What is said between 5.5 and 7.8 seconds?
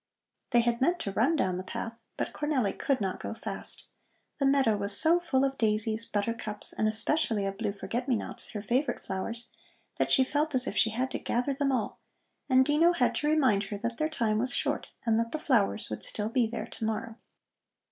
daisies, buttercups and especially of blue